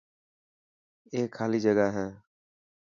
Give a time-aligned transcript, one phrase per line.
[1.13, 2.07] اي خالي جگا هي.